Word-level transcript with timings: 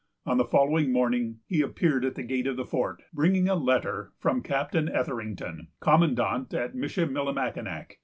On 0.25 0.39
the 0.39 0.45
following 0.45 0.91
morning, 0.91 1.41
he 1.45 1.61
appeared 1.61 2.03
at 2.03 2.15
the 2.15 2.23
gate 2.23 2.47
of 2.47 2.57
the 2.57 2.65
fort, 2.65 3.03
bringing 3.13 3.47
a 3.47 3.53
letter 3.53 4.13
from 4.17 4.41
Captain 4.41 4.89
Etherington, 4.89 5.67
commandant 5.79 6.55
at 6.55 6.73
Michillimackinac. 6.73 7.99